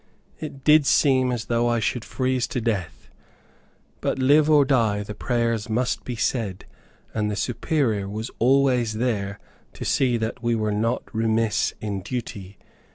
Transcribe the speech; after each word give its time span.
It 0.39 0.63
did 0.63 0.87
seem 0.87 1.31
as 1.31 1.45
though 1.45 1.67
I 1.69 1.79
should 1.79 2.03
freeze 2.03 2.47
to 2.47 2.59
death. 2.59 3.07
But 3.99 4.17
live 4.17 4.49
or 4.49 4.65
die, 4.65 5.03
the 5.03 5.13
prayers 5.13 5.69
must 5.69 6.03
be 6.03 6.15
said, 6.15 6.65
and 7.13 7.29
the 7.29 7.35
Superior 7.35 8.09
was 8.09 8.31
always 8.39 8.93
there 8.95 9.37
to 9.73 9.85
see 9.85 10.17
that 10.17 10.41
we 10.41 10.55
were 10.55 10.71
not 10.71 11.03
remiss 11.13 11.75
in 11.81 12.01
duty. 12.01 12.57